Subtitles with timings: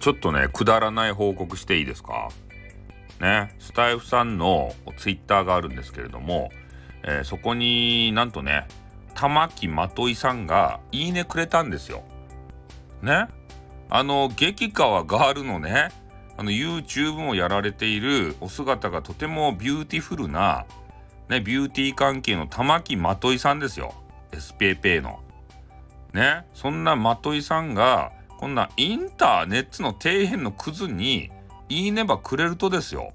[0.00, 2.28] ちょっとね、くだらない報告していいですか？
[3.20, 6.50] ね、スタイフさんのツイッターがあるんですけれども、
[7.02, 8.68] えー、そこになんとね、
[9.14, 12.04] 環まといさんがいいねくれたんですよ。
[13.02, 13.26] ね。
[13.90, 15.88] あの、激カワガールのね、
[16.36, 20.66] あの YouTube もやられているお姿がとてもビューティフルな、
[21.28, 23.94] ね、ビューティー関係の環まといさんですよ。
[24.30, 25.18] SPP の。
[26.12, 26.46] ね。
[26.54, 31.30] そんなまといさんが、こんなインターネットの底辺のクズに
[31.68, 33.12] いいねばくれるとですよ。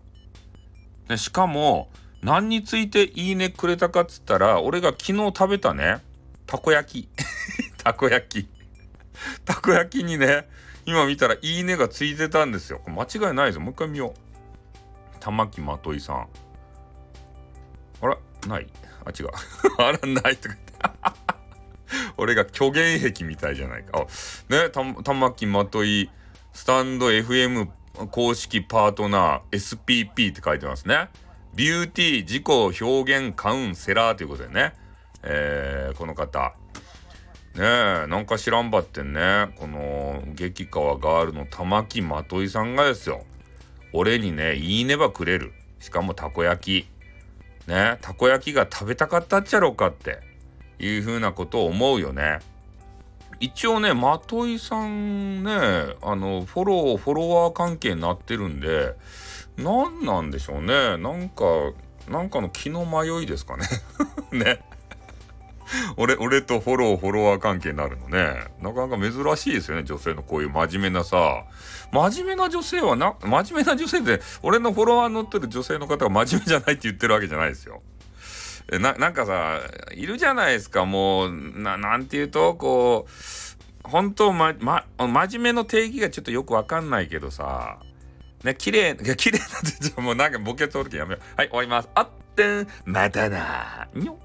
[1.08, 1.90] でしかも
[2.22, 6.02] 何についていいねくれたかっつったら俺が昨日食べたね
[6.46, 7.10] たこ焼き
[7.82, 8.50] たこ焼き
[9.46, 10.48] たこ焼きにね
[10.86, 12.82] 今見たらいいねがついてたんですよ。
[12.88, 13.62] 間違いないですよ。
[13.62, 15.20] もう一回見よう。
[15.22, 16.28] 玉木まといさん。
[18.02, 18.68] あらない
[19.06, 19.30] あ違う。
[19.80, 20.73] あらないとか言って。
[22.18, 24.06] 俺が虚言癖みたいじゃないか。
[24.50, 26.10] ね、玉木まとい、
[26.54, 27.68] スタンド FM
[28.12, 31.10] 公式パートナー SPP って書いてますね。
[31.56, 34.74] ビューティー自己表現カウンセラーということでね。
[35.24, 36.54] えー、この方。
[37.56, 39.54] ねえ、なんか知らんばってんね。
[39.58, 43.24] この激川ガールの玉木まといさんがですよ。
[43.94, 45.54] 俺にね、いいねばくれる。
[45.80, 47.70] しかもたこ焼き。
[47.70, 50.33] ねたこ焼きが食べたかったっちゃろうかって。
[50.80, 52.40] いうふうなことを思うよね。
[53.40, 55.52] 一応ね、まといさんね、
[56.02, 58.96] あの、フォロー、フォロワー関係になってるんで、
[59.58, 60.98] 何なんでしょうね。
[60.98, 61.44] なんか、
[62.10, 63.66] なんかの気の迷いですかね。
[64.32, 64.60] ね。
[65.98, 68.46] 俺、俺とフォロー、フォロワー関係になるのね。
[68.62, 71.44] なかなか珍しいですよね、女性のこういう真面目なさ。
[71.92, 77.82] 真面目な女性はな、真面目な女性で、俺のフォロワーに乗ってる女性の方が真面目じゃないって言ってるわけじゃないですよ。
[78.72, 79.60] な、なんかさ、
[79.94, 87.78] いるじゃないですか、もう、な、なんていうと、こう、本当ま、ま、真面目の定義がちょっとよくわかんないけどさ、
[88.44, 91.38] ね、綺麗、綺麗なって、もうなんかボケ通るけやめよう。
[91.38, 91.90] はい、終わります。
[91.96, 94.18] あってん、またなにょ。